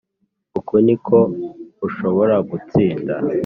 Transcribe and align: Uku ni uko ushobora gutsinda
Uku 0.57 0.73
ni 0.85 0.93
uko 0.97 1.15
ushobora 1.87 2.35
gutsinda 2.49 3.13